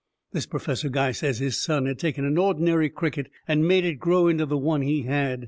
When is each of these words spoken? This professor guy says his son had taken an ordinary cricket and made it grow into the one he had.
This 0.31 0.47
professor 0.47 0.89
guy 0.89 1.11
says 1.11 1.37
his 1.37 1.61
son 1.61 1.85
had 1.85 1.99
taken 1.99 2.25
an 2.25 2.39
ordinary 2.39 2.89
cricket 2.89 3.29
and 3.47 3.67
made 3.67 3.85
it 3.85 3.99
grow 3.99 4.27
into 4.27 4.47
the 4.47 4.57
one 4.57 4.81
he 4.81 5.03
had. 5.03 5.39